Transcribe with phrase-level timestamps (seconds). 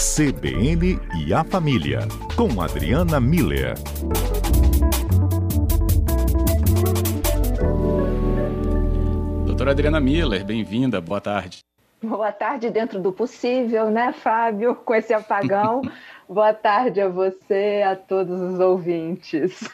[0.00, 3.74] CBN e a Família, com Adriana Miller.
[9.44, 11.58] Doutora Adriana Miller, bem-vinda, boa tarde.
[12.02, 15.82] Boa tarde, dentro do possível, né, Fábio, com esse apagão.
[16.32, 19.68] boa tarde a você, a todos os ouvintes.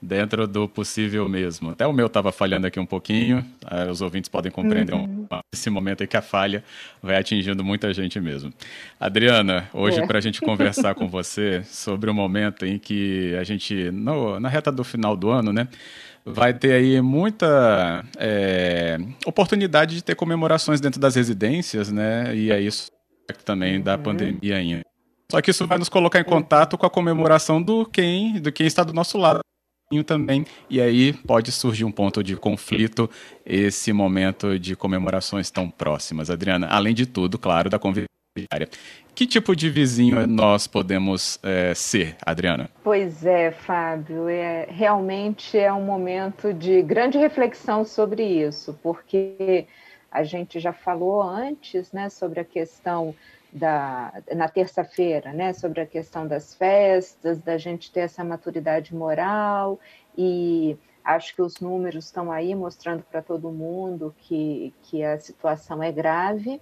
[0.00, 1.70] Dentro do possível mesmo.
[1.70, 3.44] Até o meu estava falhando aqui um pouquinho,
[3.90, 5.26] os ouvintes podem compreender uhum.
[5.52, 6.62] esse momento aí que a falha
[7.02, 8.52] vai atingindo muita gente mesmo.
[8.98, 10.06] Adriana, hoje é.
[10.06, 14.48] para a gente conversar com você sobre o momento em que a gente, no, na
[14.48, 15.68] reta do final do ano, né,
[16.24, 22.34] vai ter aí muita é, oportunidade de ter comemorações dentro das residências, né?
[22.34, 22.90] E é isso
[23.44, 24.02] também da uhum.
[24.02, 24.91] pandemia ainda.
[25.32, 28.66] Só que isso vai nos colocar em contato com a comemoração do quem, do quem
[28.66, 29.40] está do nosso lado
[30.04, 33.08] também, e aí pode surgir um ponto de conflito
[33.44, 36.28] esse momento de comemorações tão próximas.
[36.28, 38.08] Adriana, além de tudo, claro, da convivência.
[39.14, 42.68] Que tipo de vizinho nós podemos é, ser, Adriana?
[42.84, 49.66] Pois é, Fábio, é, realmente é um momento de grande reflexão sobre isso, porque
[50.10, 53.14] a gente já falou antes né, sobre a questão
[53.52, 59.78] da, na terça-feira, né, sobre a questão das festas, da gente ter essa maturidade moral,
[60.16, 65.82] e acho que os números estão aí mostrando para todo mundo que, que a situação
[65.82, 66.60] é grave.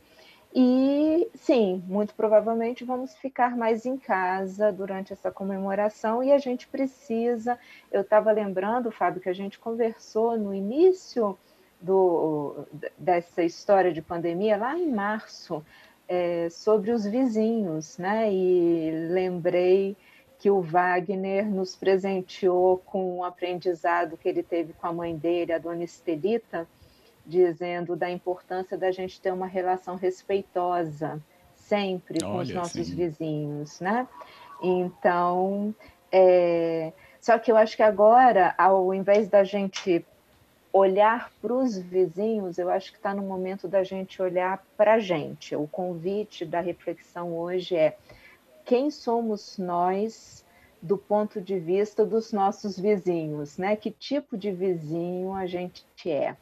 [0.53, 6.67] E sim, muito provavelmente vamos ficar mais em casa durante essa comemoração e a gente
[6.67, 7.57] precisa.
[7.93, 11.39] Eu estava lembrando, Fábio, que a gente conversou no início
[11.81, 12.67] do,
[12.99, 15.65] dessa história de pandemia, lá em março,
[16.11, 18.33] é, sobre os vizinhos, né?
[18.33, 19.97] E lembrei
[20.41, 25.53] que o Wagner nos presenteou com um aprendizado que ele teve com a mãe dele,
[25.53, 26.66] a dona Estelita
[27.25, 31.22] dizendo da importância da gente ter uma relação respeitosa
[31.55, 32.97] sempre Olha, com os nossos sim.
[32.97, 34.08] vizinhos, né?
[34.61, 35.72] Então,
[36.11, 36.92] é...
[37.20, 40.04] só que eu acho que agora, ao invés da gente
[40.72, 44.98] olhar para os vizinhos, eu acho que está no momento da gente olhar para a
[45.00, 45.56] gente.
[45.56, 47.97] O convite da reflexão hoje é
[48.64, 50.44] quem somos nós
[50.81, 53.76] do ponto de vista dos nossos vizinhos, né?
[53.76, 56.36] Que tipo de vizinho a gente é?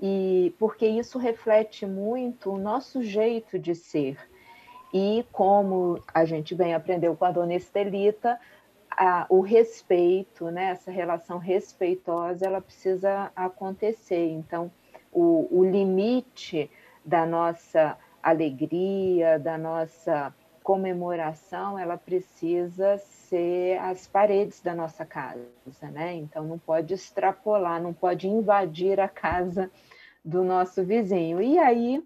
[0.00, 4.16] e porque isso reflete muito o nosso jeito de ser.
[4.94, 8.40] E como a gente bem aprendeu com a dona Estelita,
[8.98, 14.28] a, o respeito, né, essa relação respeitosa, ela precisa acontecer.
[14.32, 14.72] Então,
[15.12, 16.68] o, o limite
[17.04, 25.46] da nossa alegria, da nossa comemoração, ela precisa ser as paredes da nossa casa,
[25.92, 26.14] né?
[26.14, 29.70] Então não pode extrapolar, não pode invadir a casa
[30.24, 31.40] do nosso vizinho.
[31.40, 32.04] E aí,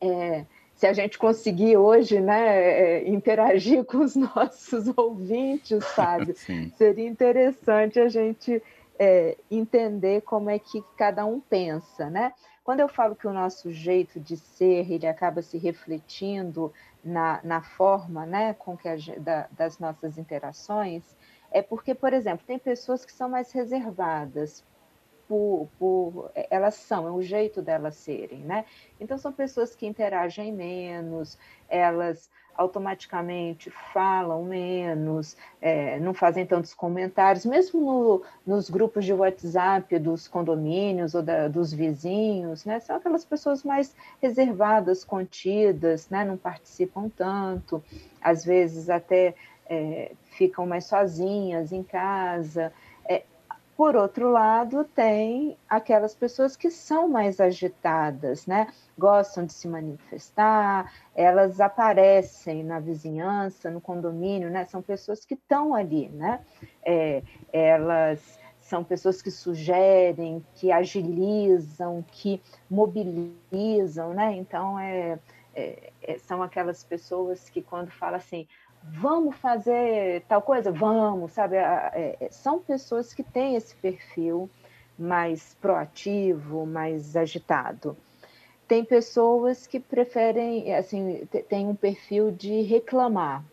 [0.00, 0.44] é,
[0.82, 6.34] se a gente conseguir hoje né, é, interagir com os nossos ouvintes, sabe,
[6.74, 8.60] seria interessante a gente
[8.98, 12.32] é, entender como é que cada um pensa, né?
[12.64, 16.72] Quando eu falo que o nosso jeito de ser ele acaba se refletindo
[17.04, 21.04] na, na forma, né, com que a, da, das nossas interações,
[21.52, 24.64] é porque, por exemplo, tem pessoas que são mais reservadas,
[25.32, 28.66] por, por, elas são, é o jeito delas serem, né?
[29.00, 31.38] Então são pessoas que interagem menos,
[31.70, 39.98] elas automaticamente falam menos, é, não fazem tantos comentários, mesmo no, nos grupos de WhatsApp
[39.98, 42.78] dos condomínios ou da, dos vizinhos, né?
[42.80, 46.26] São aquelas pessoas mais reservadas, contidas, né?
[46.26, 47.82] Não participam tanto,
[48.20, 49.34] às vezes até
[49.66, 52.70] é, ficam mais sozinhas em casa.
[53.76, 58.66] Por outro lado, tem aquelas pessoas que são mais agitadas, né?
[58.98, 64.66] Gostam de se manifestar, elas aparecem na vizinhança, no condomínio, né?
[64.66, 66.40] São pessoas que estão ali, né?
[66.84, 72.40] É, elas são pessoas que sugerem, que agilizam, que
[72.70, 74.34] mobilizam, né?
[74.34, 75.18] Então, é,
[75.54, 78.46] é, é são aquelas pessoas que quando fala assim,
[78.84, 80.70] vamos fazer tal coisa?
[80.70, 81.56] Vamos, sabe?
[81.56, 84.50] É, é, são pessoas que têm esse perfil
[84.98, 87.96] mais proativo, mais agitado.
[88.68, 93.44] Tem pessoas que preferem, assim, tem um perfil de reclamar,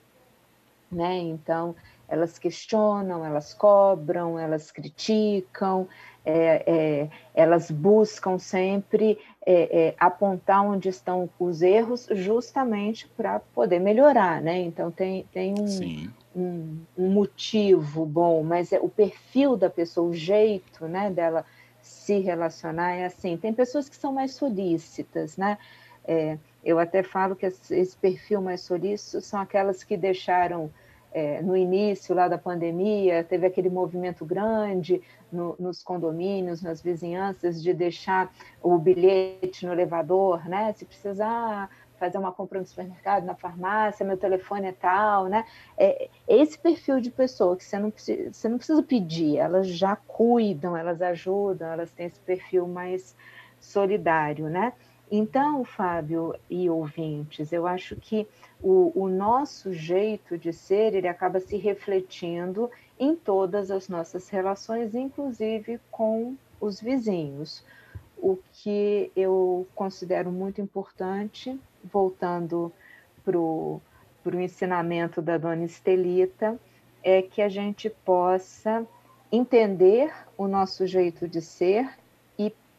[0.91, 1.17] né?
[1.17, 1.75] Então,
[2.07, 5.87] elas questionam, elas cobram, elas criticam,
[6.25, 9.19] é, é, elas buscam sempre
[9.51, 14.59] é, é apontar onde estão os erros, justamente para poder melhorar, né?
[14.59, 20.13] Então tem, tem um, um, um, motivo bom, mas é o perfil da pessoa, o
[20.13, 21.43] jeito, né, dela
[21.81, 23.37] se relacionar é assim.
[23.37, 25.57] Tem pessoas que são mais solícitas, né?
[26.05, 30.69] É, Eu até falo que esse perfil mais solícito são aquelas que deixaram
[31.11, 35.01] é, no início lá da pandemia, teve aquele movimento grande
[35.31, 40.73] no, nos condomínios, nas vizinhanças, de deixar o bilhete no elevador, né?
[40.73, 41.69] Se precisar
[41.99, 45.45] fazer uma compra no supermercado, na farmácia, meu telefone é tal, né?
[45.77, 49.95] É, esse perfil de pessoa que você não, precisa, você não precisa pedir, elas já
[49.95, 53.15] cuidam, elas ajudam, elas têm esse perfil mais
[53.59, 54.73] solidário, né?
[55.11, 58.27] Então, Fábio e ouvintes, eu acho que
[58.61, 62.69] o, o, nosso jeito de ser, ele acaba se refletindo
[62.99, 67.65] em todas as nossas relações, inclusive com os vizinhos.
[68.17, 72.71] O que eu considero muito importante, voltando
[73.23, 73.81] para o
[74.33, 76.59] ensinamento da dona Estelita,
[77.01, 78.85] é que a gente possa
[79.31, 81.89] entender o nosso jeito de ser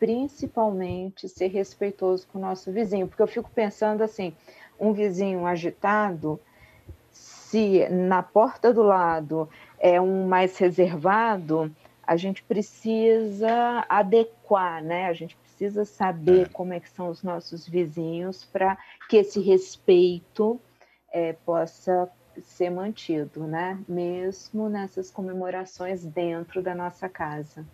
[0.00, 4.34] principalmente ser respeitoso com o nosso vizinho, porque eu fico pensando assim,
[4.80, 6.40] um vizinho agitado,
[7.12, 9.48] se na porta do lado
[9.78, 11.70] é um mais reservado,
[12.02, 15.06] a gente precisa adequar, né?
[15.06, 16.48] A gente precisa saber é.
[16.48, 20.58] como é que são os nossos vizinhos para que esse respeito
[21.12, 22.10] é, possa
[22.42, 23.78] ser mantido, né?
[23.86, 27.66] Mesmo nessas comemorações dentro da nossa casa.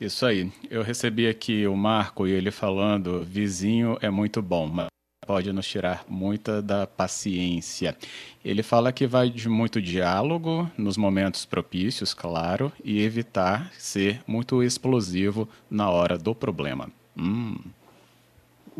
[0.00, 0.50] Isso aí.
[0.70, 4.86] Eu recebi aqui o Marco e ele falando: vizinho é muito bom, mas
[5.26, 7.96] pode nos tirar muita da paciência.
[8.44, 14.62] Ele fala que vai de muito diálogo nos momentos propícios, claro, e evitar ser muito
[14.62, 16.88] explosivo na hora do problema.
[17.16, 17.58] Hum.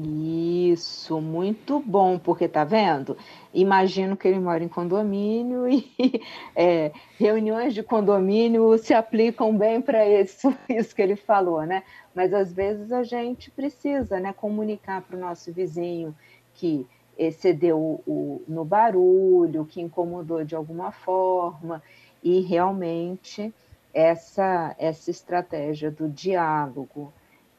[0.00, 3.16] Isso, muito bom, porque tá vendo?
[3.52, 5.92] Imagino que ele mora em condomínio e
[6.54, 11.82] é, reuniões de condomínio se aplicam bem para isso, isso que ele falou, né?
[12.14, 16.14] Mas às vezes a gente precisa né, comunicar para o nosso vizinho
[16.54, 16.86] que
[17.18, 21.82] excedeu o, o, no barulho, que incomodou de alguma forma,
[22.22, 23.52] e realmente
[23.92, 27.12] essa, essa estratégia do diálogo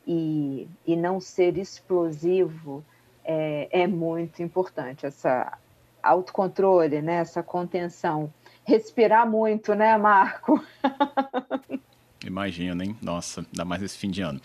[0.05, 2.83] e, e não ser explosivo
[3.23, 5.05] é, é muito importante.
[5.05, 5.57] Essa
[6.01, 7.15] autocontrole, né?
[7.15, 8.33] essa contenção.
[8.65, 10.63] Respirar muito, né, Marco?
[12.25, 12.97] Imagina, hein?
[13.01, 14.39] Nossa, ainda mais esse fim de ano.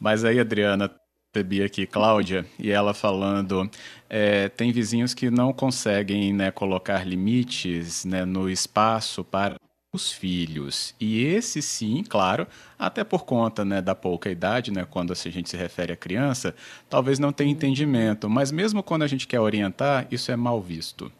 [0.00, 0.90] Mas aí, Adriana,
[1.34, 3.70] recebi aqui Cláudia e ela falando
[4.08, 9.56] é, tem vizinhos que não conseguem né, colocar limites né, no espaço para
[9.92, 10.94] os filhos.
[11.00, 12.46] E esse sim, claro,
[12.78, 16.54] até por conta né, da pouca idade, né, quando a gente se refere à criança,
[16.90, 21.10] talvez não tenha entendimento, mas mesmo quando a gente quer orientar, isso é mal visto.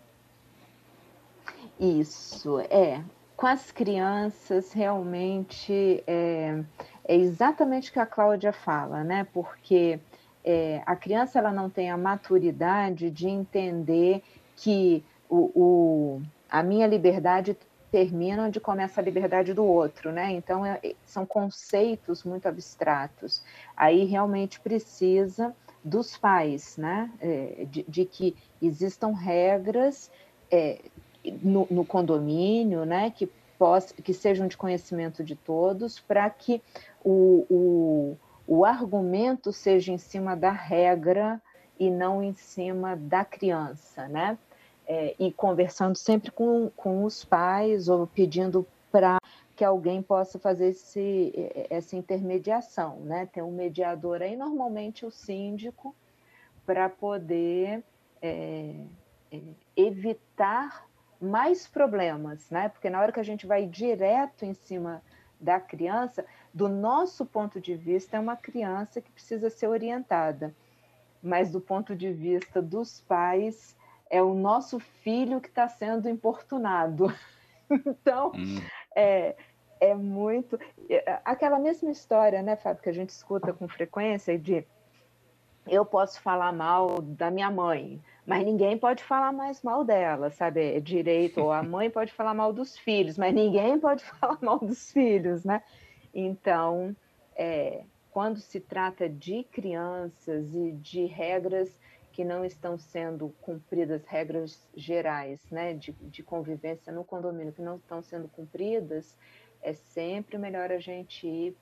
[1.80, 3.02] Isso, é.
[3.36, 6.62] Com as crianças, realmente, é,
[7.06, 9.26] é exatamente o que a Cláudia fala, né?
[9.32, 9.98] Porque
[10.44, 14.22] é, a criança ela não tem a maturidade de entender
[14.56, 17.56] que o, o a minha liberdade
[17.90, 20.32] termina onde começa a liberdade do outro, né?
[20.32, 23.42] Então, é, são conceitos muito abstratos.
[23.76, 27.10] Aí realmente precisa dos pais, né?
[27.20, 30.10] É, de, de, que existam regras
[30.50, 30.80] é,
[31.42, 33.10] no, no, condomínio, né?
[33.10, 36.62] Que, possa, que sejam de conhecimento de todos, para que
[37.02, 41.40] o, o, o argumento seja em cima da regra
[41.78, 44.36] e não em cima da criança, né?
[44.88, 49.18] É, e conversando sempre com, com os pais ou pedindo para
[49.54, 51.32] que alguém possa fazer esse,
[51.68, 53.26] essa intermediação, né?
[53.26, 55.94] Tem um mediador aí, normalmente o síndico,
[56.64, 57.82] para poder
[58.22, 58.74] é,
[59.30, 59.40] é,
[59.76, 60.86] evitar
[61.20, 62.68] mais problemas, né?
[62.68, 65.02] Porque na hora que a gente vai direto em cima
[65.40, 70.54] da criança, do nosso ponto de vista, é uma criança que precisa ser orientada,
[71.22, 73.76] mas do ponto de vista dos pais,
[74.10, 77.12] é o nosso filho que está sendo importunado.
[77.70, 78.60] então, hum.
[78.94, 79.36] é,
[79.80, 80.58] é muito.
[80.88, 84.66] É, aquela mesma história, né, Fábio, que a gente escuta com frequência de
[85.66, 90.76] eu posso falar mal da minha mãe, mas ninguém pode falar mais mal dela, sabe?
[90.76, 94.58] É direito, ou a mãe pode falar mal dos filhos, mas ninguém pode falar mal
[94.58, 95.62] dos filhos, né?
[96.14, 96.96] Então,
[97.36, 101.78] é, quando se trata de crianças e de regras
[102.18, 107.76] que não estão sendo cumpridas regras gerais né, de, de convivência no condomínio, que não
[107.76, 109.16] estão sendo cumpridas,
[109.62, 111.56] é sempre melhor a gente ir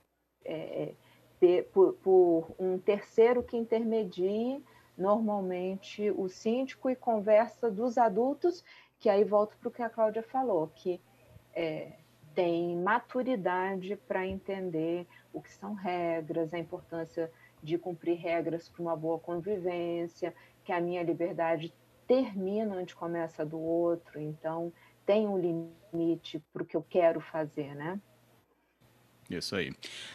[0.46, 0.94] é,
[1.38, 4.64] ter, por, por, um terceiro que intermedie,
[4.96, 8.64] normalmente o síndico, e conversa dos adultos,
[8.98, 10.98] que aí volto para o que a Cláudia falou, que
[11.54, 11.92] é,
[12.34, 17.30] tem maturidade para entender o que são regras, a importância
[17.66, 20.32] de cumprir regras para uma boa convivência,
[20.64, 21.74] que a minha liberdade
[22.06, 24.72] termina onde começa do outro, então
[25.04, 28.00] tem um limite para o que eu quero fazer, né?
[29.28, 29.72] Isso aí.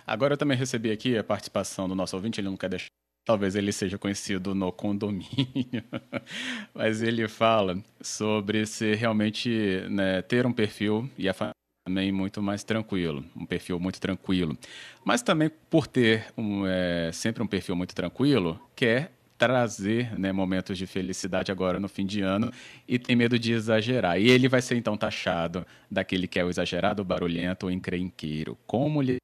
[0.07, 2.87] Agora eu também recebi aqui a participação do nosso ouvinte, ele não quer deixar.
[3.25, 5.83] Talvez ele seja conhecido no condomínio,
[6.73, 11.33] mas ele fala sobre se realmente né, ter um perfil e a
[11.83, 14.57] também muito mais tranquilo, um perfil muito tranquilo.
[15.03, 20.77] Mas também por ter um, é, sempre um perfil muito tranquilo, quer trazer né, momentos
[20.77, 22.51] de felicidade agora no fim de ano
[22.87, 24.19] e tem medo de exagerar.
[24.19, 28.55] E ele vai ser então taxado daquele que é o exagerado, barulhento ou encrenqueiro.
[28.67, 29.17] Como lidar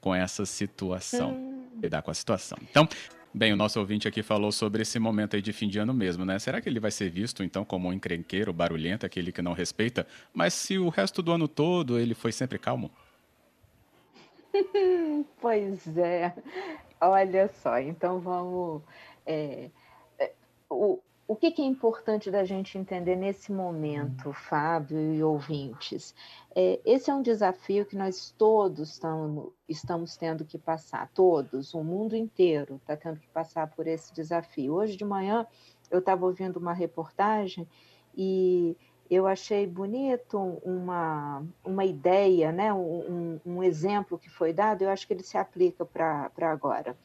[0.00, 1.32] com essa situação?
[1.32, 1.68] Hum.
[1.80, 2.58] Lidar com a situação.
[2.68, 2.88] Então,
[3.34, 6.24] bem, o nosso ouvinte aqui falou sobre esse momento aí de fim de ano mesmo,
[6.24, 6.38] né?
[6.38, 10.06] Será que ele vai ser visto então como um encrenqueiro, barulhento, aquele que não respeita?
[10.32, 12.90] Mas se o resto do ano todo ele foi sempre calmo?
[15.40, 16.34] pois é.
[17.00, 18.82] Olha só, então vamos
[19.26, 19.70] é,
[20.18, 20.32] é,
[20.68, 26.14] o, o que, que, é importante da gente entender nesse momento, Fábio e ouvintes?
[26.54, 31.82] É, esse é um desafio que nós todos estamos, estamos tendo que passar, todos, o
[31.82, 34.74] mundo inteiro está tendo que passar por esse desafio.
[34.74, 35.46] Hoje de manhã
[35.90, 37.66] eu estava ouvindo uma reportagem
[38.14, 38.76] e
[39.10, 45.06] eu achei bonito uma, uma ideia, né, um, um exemplo que foi dado, eu acho
[45.06, 46.96] que ele se aplica para agora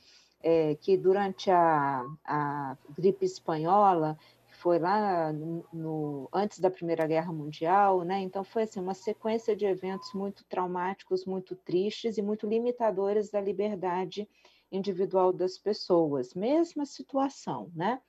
[0.42, 4.18] é, que durante a, a gripe espanhola,
[4.58, 8.20] foi lá no, no, antes da Primeira Guerra Mundial, né?
[8.22, 13.40] Então foi assim uma sequência de eventos muito traumáticos, muito tristes e muito limitadores da
[13.40, 14.28] liberdade
[14.72, 16.34] individual das pessoas.
[16.34, 18.02] Mesma situação, né?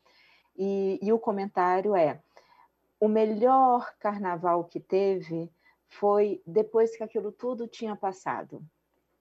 [0.56, 2.18] E, e o comentário é:
[2.98, 5.52] o melhor carnaval que teve
[5.86, 8.64] foi depois que aquilo tudo tinha passado.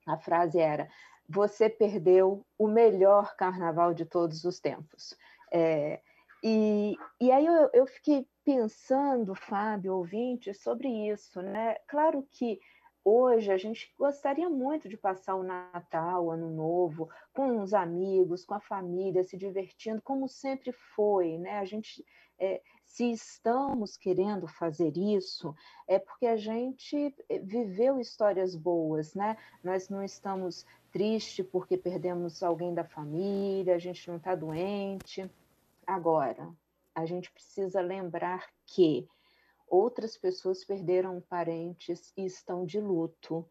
[0.06, 0.88] A frase era:
[1.28, 5.14] você perdeu o melhor carnaval de todos os tempos.
[5.52, 6.00] É,
[6.42, 11.74] e, e aí eu, eu fiquei pensando, Fábio, ouvinte, sobre isso, né?
[11.86, 12.60] Claro que
[13.04, 18.44] hoje a gente gostaria muito de passar o Natal, o Ano Novo, com os amigos,
[18.44, 21.58] com a família, se divertindo, como sempre foi, né?
[21.58, 22.04] A gente,
[22.38, 25.54] é, se estamos querendo fazer isso,
[25.86, 29.36] é porque a gente é, viveu histórias boas, né?
[29.62, 35.28] Nós não estamos triste porque perdemos alguém da família, a gente não está doente.
[35.88, 36.54] Agora,
[36.94, 39.08] a gente precisa lembrar que
[39.66, 43.48] outras pessoas perderam parentes e estão de luto.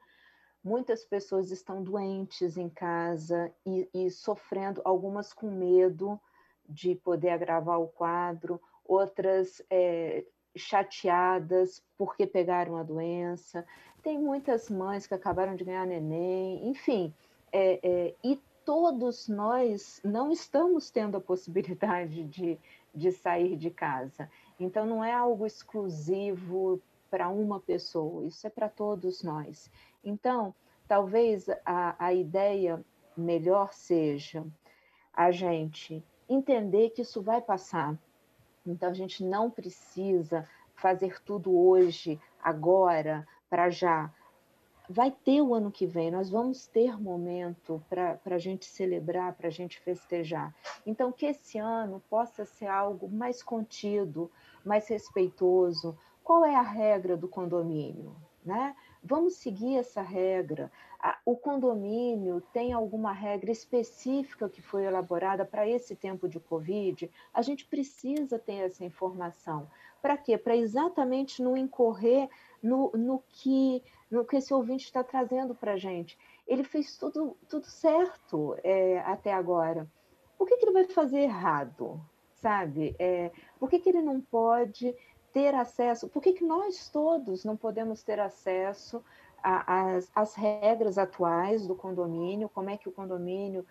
[0.63, 6.22] Muitas pessoas estão doentes em casa e, e sofrendo, algumas com medo
[6.70, 10.24] de poder agravar o quadro, outras é,
[10.56, 13.65] chateadas porque pegaram a doença.
[14.03, 17.12] Tem muitas mães que acabaram de ganhar neném, enfim,
[17.51, 22.59] é, é, e todos nós não estamos tendo a possibilidade de,
[22.93, 24.29] de sair de casa.
[24.59, 29.71] Então, não é algo exclusivo para uma pessoa, isso é para todos nós.
[30.03, 30.53] Então,
[30.86, 32.83] talvez a, a ideia
[33.15, 34.45] melhor seja
[35.13, 37.97] a gente entender que isso vai passar.
[38.65, 40.45] Então, a gente não precisa
[40.75, 44.13] fazer tudo hoje, agora, para já
[44.89, 49.48] vai ter o ano que vem, nós vamos ter momento para a gente celebrar, para
[49.48, 50.56] a gente festejar.
[50.86, 54.32] Então, que esse ano possa ser algo mais contido,
[54.63, 55.98] mais respeitoso.
[56.24, 58.15] Qual é a regra do condomínio?
[58.46, 58.75] Né?
[59.03, 60.72] Vamos seguir essa regra.
[61.25, 67.12] O condomínio tem alguma regra específica que foi elaborada para esse tempo de Covid?
[67.34, 69.70] A gente precisa ter essa informação.
[70.01, 70.38] Para quê?
[70.38, 72.29] Para exatamente não incorrer
[72.63, 76.17] no, no que no que esse ouvinte está trazendo para a gente.
[76.47, 79.87] Ele fez tudo, tudo certo é, até agora.
[80.37, 81.99] Por que, que ele vai fazer errado?
[82.35, 82.95] Sabe?
[82.99, 84.95] É, por que, que ele não pode
[85.33, 86.07] ter acesso?
[86.07, 89.03] Por que, que nós todos não podemos ter acesso
[89.66, 92.50] às, às regras atuais do condomínio?
[92.50, 93.66] Como é que o condomínio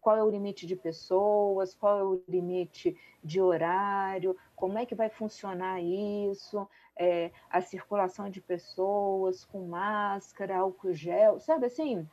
[0.00, 4.94] qual é o limite de pessoas, qual é o limite de horário, como é que
[4.94, 6.66] vai funcionar isso,
[6.96, 12.08] é, a circulação de pessoas com máscara, álcool gel, sabe assim?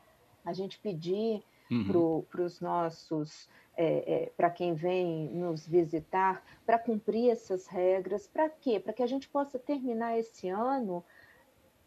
[0.46, 2.24] A gente pedir uhum.
[2.30, 8.50] para os nossos, é, é, para quem vem nos visitar, para cumprir essas regras, para
[8.50, 8.80] quê?
[8.80, 11.04] Para que a gente possa terminar esse ano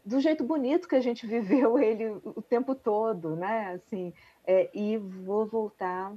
[0.07, 3.73] do jeito bonito que a gente viveu ele o tempo todo, né?
[3.73, 4.13] Assim,
[4.45, 6.15] é, e vou voltar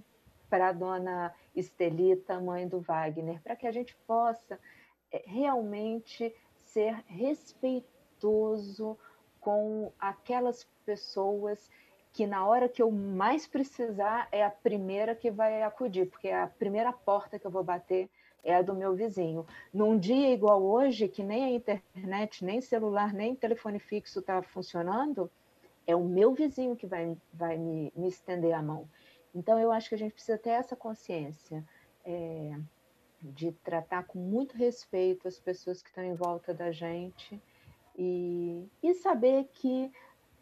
[0.48, 4.58] para a dona Estelita, mãe do Wagner, para que a gente possa
[5.10, 8.96] é, realmente ser respeitoso
[9.40, 11.68] com aquelas pessoas
[12.12, 16.42] que na hora que eu mais precisar é a primeira que vai acudir, porque é
[16.42, 18.08] a primeira porta que eu vou bater
[18.42, 19.46] é a do meu vizinho.
[19.72, 25.30] Num dia igual hoje, que nem a internet, nem celular, nem telefone fixo está funcionando,
[25.86, 28.88] é o meu vizinho que vai, vai me, me, estender a mão.
[29.34, 31.64] Então, eu acho que a gente precisa ter essa consciência
[32.04, 32.56] é,
[33.22, 37.40] de tratar com muito respeito as pessoas que estão em volta da gente
[37.96, 39.90] e, e saber que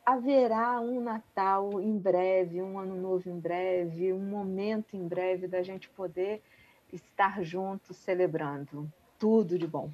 [0.05, 5.63] haverá um Natal em breve, um Ano Novo em breve, um momento em breve da
[5.63, 6.43] gente poder
[6.93, 8.91] estar juntos celebrando.
[9.19, 9.91] Tudo de bom.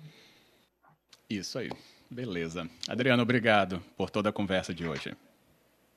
[1.28, 1.70] Isso aí.
[2.10, 2.68] Beleza.
[2.88, 5.16] Adriano, obrigado por toda a conversa de hoje.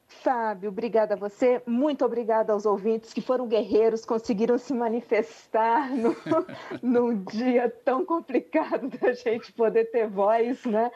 [0.08, 1.62] Fábio, obrigada a você.
[1.66, 6.16] Muito obrigada aos ouvintes que foram guerreiros, conseguiram se manifestar no,
[6.82, 10.90] num dia tão complicado da gente poder ter voz, né?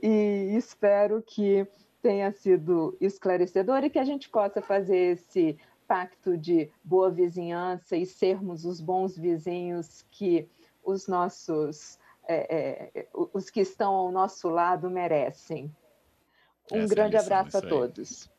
[0.00, 1.66] E espero que
[2.00, 5.56] tenha sido esclarecedor e que a gente possa fazer esse
[5.92, 10.48] pacto de boa vizinhança e sermos os bons vizinhos que
[10.82, 15.70] os nossos é, é, os que estão ao nosso lado merecem.
[16.72, 18.30] Um Essa grande é abraço a todos.